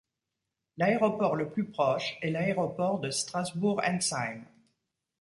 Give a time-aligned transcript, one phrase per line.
[0.77, 4.45] L'aéroport le plus proche est l'Aéroport de Strasbourg-Entzheim.